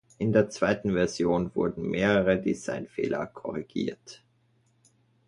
[0.17, 4.23] In der zweiten Version wurden mehrere Designfehler korrigiert.